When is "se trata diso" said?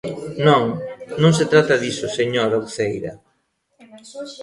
1.37-2.07